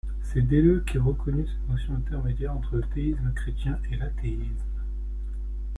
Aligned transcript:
C'est 0.23 0.41
dès 0.41 0.63
le 0.63 0.79
qu'est 0.79 0.97
reconnue 0.97 1.45
cette 1.45 1.69
notion 1.69 1.93
intermédiaire 1.93 2.53
entre 2.57 2.77
le 2.77 2.81
théisme 2.81 3.31
chrétien 3.35 3.79
et 3.91 3.97
l'athéisme. 3.97 4.57